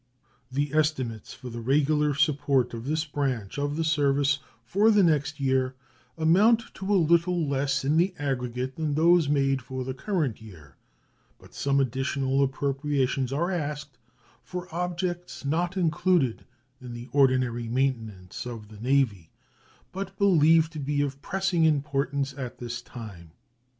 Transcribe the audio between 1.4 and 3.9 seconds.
the regular support of this branch of the